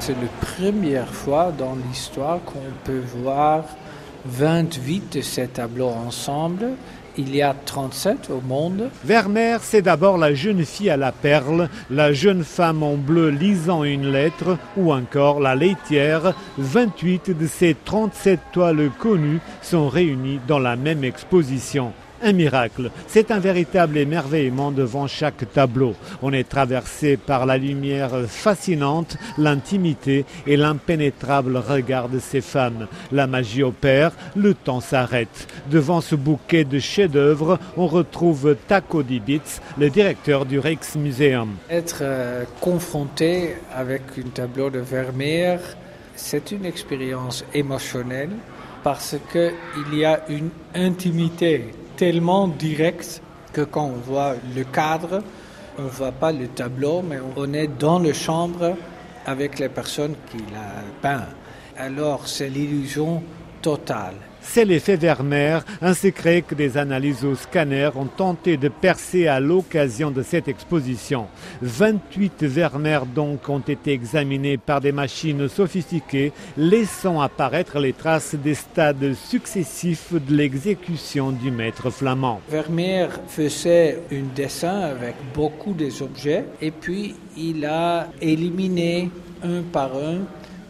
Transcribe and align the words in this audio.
C'est 0.00 0.12
la 0.12 0.28
première 0.40 1.12
fois 1.12 1.52
dans 1.56 1.76
l'histoire 1.88 2.38
qu'on 2.44 2.58
peut 2.84 3.02
voir 3.22 3.64
28 4.26 5.16
de 5.16 5.20
ces 5.20 5.48
tableaux 5.48 5.88
ensemble. 5.88 6.70
Il 7.16 7.34
y 7.34 7.42
a 7.42 7.54
37 7.64 8.30
au 8.30 8.40
monde. 8.40 8.90
Vermeer, 9.04 9.58
c'est 9.60 9.82
d'abord 9.82 10.18
la 10.18 10.34
jeune 10.34 10.64
fille 10.64 10.88
à 10.88 10.96
la 10.96 11.10
perle, 11.10 11.68
la 11.90 12.12
jeune 12.12 12.44
femme 12.44 12.84
en 12.84 12.94
bleu 12.94 13.30
lisant 13.30 13.82
une 13.82 14.10
lettre 14.10 14.56
ou 14.76 14.92
encore 14.92 15.40
la 15.40 15.56
laitière. 15.56 16.32
28 16.58 17.36
de 17.36 17.46
ces 17.48 17.76
37 17.84 18.38
toiles 18.52 18.90
connues 18.98 19.40
sont 19.62 19.88
réunies 19.88 20.40
dans 20.46 20.60
la 20.60 20.76
même 20.76 21.02
exposition 21.02 21.92
un 22.22 22.32
miracle. 22.32 22.90
C'est 23.06 23.30
un 23.30 23.38
véritable 23.38 23.98
émerveillement 23.98 24.70
devant 24.70 25.06
chaque 25.06 25.52
tableau. 25.52 25.94
On 26.22 26.32
est 26.32 26.48
traversé 26.48 27.16
par 27.16 27.46
la 27.46 27.58
lumière 27.58 28.10
fascinante, 28.26 29.16
l'intimité 29.36 30.24
et 30.46 30.56
l'impénétrable 30.56 31.56
regard 31.56 32.08
de 32.08 32.18
ces 32.18 32.40
femmes. 32.40 32.86
La 33.12 33.26
magie 33.26 33.62
opère, 33.62 34.12
le 34.36 34.54
temps 34.54 34.80
s'arrête. 34.80 35.48
Devant 35.70 36.00
ce 36.00 36.14
bouquet 36.14 36.64
de 36.64 36.78
chefs-d'œuvre, 36.78 37.58
on 37.76 37.86
retrouve 37.86 38.56
Taco 38.66 39.02
Dibitz, 39.02 39.60
le 39.78 39.90
directeur 39.90 40.46
du 40.46 40.58
Rijksmuseum. 40.58 41.50
Être 41.70 41.98
euh, 42.02 42.44
confronté 42.60 43.56
avec 43.74 44.02
un 44.18 44.28
tableau 44.30 44.70
de 44.70 44.78
Vermeer, 44.78 45.58
c'est 46.16 46.50
une 46.50 46.64
expérience 46.64 47.44
émotionnelle 47.54 48.30
parce 48.82 49.16
qu'il 49.32 49.98
y 49.98 50.04
a 50.04 50.20
une 50.28 50.50
intimité 50.74 51.72
tellement 51.98 52.46
direct 52.46 53.20
que 53.52 53.62
quand 53.62 53.86
on 53.86 54.00
voit 54.10 54.36
le 54.56 54.62
cadre, 54.62 55.20
on 55.78 55.82
ne 55.82 55.88
voit 55.88 56.12
pas 56.12 56.30
le 56.30 56.46
tableau, 56.46 57.02
mais 57.02 57.18
on 57.36 57.52
est 57.52 57.66
dans 57.66 57.98
la 57.98 58.12
chambre 58.12 58.76
avec 59.26 59.58
les 59.58 59.68
personnes 59.68 60.14
qui 60.30 60.38
l'a 60.38 60.84
peint. 61.02 61.26
Alors 61.76 62.28
c'est 62.28 62.48
l'illusion 62.48 63.22
totale. 63.60 64.14
C'est 64.50 64.64
l'effet 64.64 64.96
Vermeer, 64.96 65.60
un 65.82 65.92
secret 65.92 66.40
que 66.40 66.54
des 66.54 66.78
analyses 66.78 67.22
au 67.22 67.34
scanner 67.34 67.90
ont 67.96 68.06
tenté 68.06 68.56
de 68.56 68.68
percer 68.68 69.26
à 69.26 69.40
l'occasion 69.40 70.10
de 70.10 70.22
cette 70.22 70.48
exposition. 70.48 71.26
28 71.60 72.44
Vermeer 72.44 73.04
donc 73.04 73.46
ont 73.50 73.58
été 73.58 73.92
examinés 73.92 74.56
par 74.56 74.80
des 74.80 74.90
machines 74.90 75.48
sophistiquées, 75.48 76.32
laissant 76.56 77.20
apparaître 77.20 77.78
les 77.78 77.92
traces 77.92 78.36
des 78.36 78.54
stades 78.54 79.12
successifs 79.14 80.14
de 80.14 80.34
l'exécution 80.34 81.30
du 81.30 81.50
maître 81.50 81.90
flamand. 81.90 82.40
Vermeer 82.48 83.08
faisait 83.28 83.98
un 84.10 84.34
dessin 84.34 84.80
avec 84.80 85.16
beaucoup 85.34 85.74
d'objets 85.74 86.46
et 86.62 86.70
puis 86.70 87.16
il 87.36 87.66
a 87.66 88.08
éliminé 88.22 89.10
un 89.42 89.62
par 89.62 89.94
un 89.94 90.20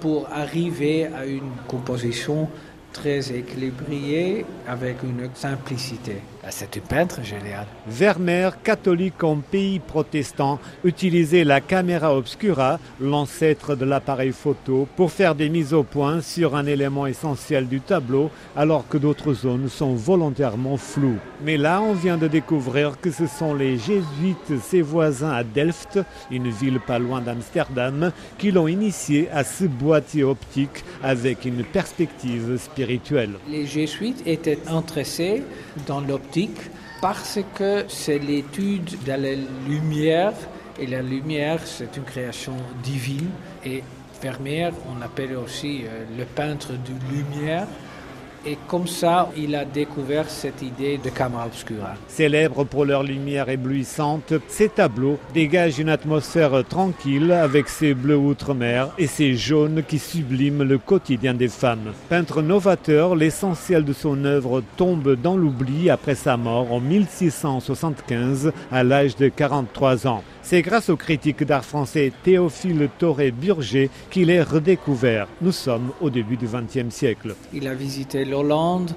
pour 0.00 0.28
arriver 0.32 1.06
à 1.06 1.26
une 1.26 1.52
composition 1.68 2.48
très 2.92 3.32
équilibré 3.32 4.44
avec 4.66 5.02
une 5.02 5.28
simplicité. 5.34 6.16
C'est 6.48 6.78
un 6.78 6.80
peintre 6.80 7.22
génial. 7.22 7.66
Vermeer, 7.86 8.62
catholique 8.62 9.22
en 9.22 9.36
pays 9.36 9.78
protestant, 9.78 10.58
utilisait 10.84 11.44
la 11.44 11.60
caméra 11.60 12.16
obscura, 12.16 12.78
l'ancêtre 12.98 13.76
de 13.76 13.84
l'appareil 13.84 14.32
photo, 14.32 14.88
pour 14.96 15.12
faire 15.12 15.34
des 15.34 15.50
mises 15.50 15.74
au 15.74 15.82
point 15.82 16.22
sur 16.22 16.56
un 16.56 16.64
élément 16.64 17.06
essentiel 17.06 17.68
du 17.68 17.80
tableau, 17.80 18.30
alors 18.56 18.88
que 18.88 18.96
d'autres 18.96 19.34
zones 19.34 19.68
sont 19.68 19.94
volontairement 19.94 20.78
floues. 20.78 21.18
Mais 21.44 21.58
là, 21.58 21.82
on 21.82 21.92
vient 21.92 22.16
de 22.16 22.26
découvrir 22.26 22.98
que 22.98 23.10
ce 23.10 23.26
sont 23.26 23.52
les 23.54 23.76
jésuites, 23.76 24.58
ses 24.62 24.82
voisins 24.82 25.32
à 25.32 25.44
Delft, 25.44 26.00
une 26.30 26.48
ville 26.48 26.80
pas 26.80 26.98
loin 26.98 27.20
d'Amsterdam, 27.20 28.12
qui 28.38 28.50
l'ont 28.50 28.68
initié 28.68 29.28
à 29.30 29.44
ce 29.44 29.64
boîtier 29.64 30.24
optique 30.24 30.84
avec 31.02 31.44
une 31.44 31.64
perspective 31.64 32.56
spirituelle. 32.56 33.34
Les 33.48 33.66
jésuites 33.66 34.22
étaient 34.26 34.58
intéressés 34.68 35.42
dans 35.86 36.00
l'optique 36.00 36.29
parce 37.00 37.40
que 37.54 37.84
c'est 37.88 38.18
l'étude 38.18 39.02
de 39.04 39.08
la 39.10 39.34
lumière 39.68 40.32
et 40.78 40.86
la 40.86 41.02
lumière 41.02 41.60
c'est 41.64 41.96
une 41.96 42.04
création 42.04 42.54
divine 42.82 43.30
et 43.64 43.82
Vermeer 44.22 44.70
on 44.88 45.02
appelle 45.02 45.36
aussi 45.36 45.82
euh, 45.84 46.04
le 46.16 46.24
peintre 46.24 46.72
de 46.72 47.14
lumière 47.14 47.66
et 48.46 48.56
comme 48.68 48.86
ça, 48.86 49.30
il 49.36 49.54
a 49.54 49.64
découvert 49.64 50.28
cette 50.28 50.62
idée 50.62 50.98
de 50.98 51.10
camera 51.10 51.46
obscura. 51.46 51.94
Célèbres 52.08 52.64
pour 52.64 52.84
leur 52.84 53.02
lumière 53.02 53.48
éblouissante, 53.48 54.34
ces 54.48 54.68
tableaux 54.68 55.18
dégagent 55.34 55.78
une 55.78 55.88
atmosphère 55.88 56.64
tranquille 56.68 57.32
avec 57.32 57.68
ses 57.68 57.94
bleus 57.94 58.16
outre-mer 58.16 58.88
et 58.98 59.06
ses 59.06 59.34
jaunes 59.36 59.82
qui 59.86 59.98
subliment 59.98 60.64
le 60.64 60.78
quotidien 60.78 61.34
des 61.34 61.48
femmes. 61.48 61.92
Peintre 62.08 62.42
novateur, 62.42 63.14
l'essentiel 63.14 63.84
de 63.84 63.92
son 63.92 64.24
œuvre 64.24 64.62
tombe 64.76 65.16
dans 65.20 65.36
l'oubli 65.36 65.90
après 65.90 66.14
sa 66.14 66.36
mort 66.36 66.72
en 66.72 66.80
1675 66.80 68.52
à 68.72 68.82
l'âge 68.82 69.16
de 69.16 69.28
43 69.28 70.06
ans. 70.06 70.22
C'est 70.42 70.62
grâce 70.62 70.88
aux 70.88 70.96
critiques 70.96 71.44
d'art 71.44 71.64
français 71.64 72.12
Théophile 72.24 72.88
Toré-Burger 72.98 73.90
qu'il 74.10 74.30
est 74.30 74.42
redécouvert. 74.42 75.28
Nous 75.40 75.52
sommes 75.52 75.92
au 76.00 76.10
début 76.10 76.36
du 76.36 76.46
XXe 76.46 76.92
siècle. 76.92 77.34
Il 77.52 77.68
a 77.68 77.74
visité 77.74 78.24
l'Hollande 78.24 78.92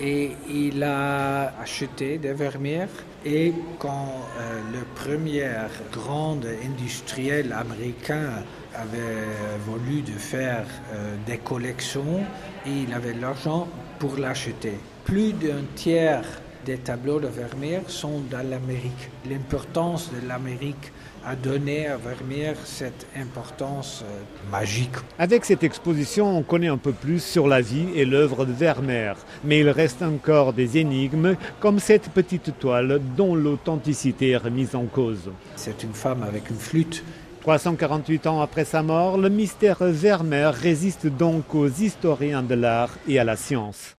et 0.00 0.32
il 0.48 0.82
a 0.82 1.52
acheté 1.60 2.18
des 2.18 2.32
Vermeer. 2.32 2.88
Et 3.24 3.52
quand 3.78 4.12
euh, 4.38 4.60
le 4.72 4.84
premier 4.94 5.50
grand 5.92 6.38
industriel 6.64 7.52
américain 7.52 8.44
avait 8.74 9.26
voulu 9.66 10.02
de 10.02 10.12
faire 10.12 10.66
euh, 10.92 11.14
des 11.26 11.38
collections, 11.38 12.20
il 12.66 12.92
avait 12.92 13.14
l'argent 13.14 13.66
pour 13.98 14.16
l'acheter. 14.16 14.74
Plus 15.04 15.32
d'un 15.32 15.62
tiers 15.74 16.24
des 16.68 16.76
tableaux 16.76 17.18
de 17.18 17.28
Vermeer 17.28 17.80
sont 17.86 18.20
dans 18.30 18.46
l'Amérique. 18.46 19.08
L'importance 19.26 20.10
de 20.12 20.28
l'Amérique 20.28 20.92
a 21.24 21.34
donné 21.34 21.86
à 21.86 21.96
Vermeer 21.96 22.56
cette 22.66 23.06
importance 23.16 24.04
euh, 24.04 24.50
magique. 24.52 24.92
Avec 25.18 25.46
cette 25.46 25.64
exposition, 25.64 26.36
on 26.36 26.42
connaît 26.42 26.68
un 26.68 26.76
peu 26.76 26.92
plus 26.92 27.24
sur 27.24 27.48
la 27.48 27.62
vie 27.62 27.86
et 27.94 28.04
l'œuvre 28.04 28.44
de 28.44 28.52
Vermeer, 28.52 29.14
mais 29.44 29.60
il 29.60 29.70
reste 29.70 30.02
encore 30.02 30.52
des 30.52 30.76
énigmes 30.76 31.36
comme 31.58 31.78
cette 31.78 32.10
petite 32.10 32.58
toile 32.58 33.00
dont 33.16 33.34
l'authenticité 33.34 34.30
est 34.32 34.36
remise 34.36 34.74
en 34.74 34.84
cause. 34.84 35.30
C'est 35.56 35.82
une 35.82 35.94
femme 35.94 36.22
avec 36.22 36.50
une 36.50 36.56
flûte 36.56 37.02
348 37.40 38.26
ans 38.26 38.42
après 38.42 38.66
sa 38.66 38.82
mort, 38.82 39.16
le 39.16 39.30
mystère 39.30 39.78
Vermeer 39.80 40.52
résiste 40.52 41.06
donc 41.06 41.54
aux 41.54 41.68
historiens 41.68 42.42
de 42.42 42.54
l'art 42.54 42.90
et 43.08 43.18
à 43.18 43.24
la 43.24 43.36
science. 43.36 43.96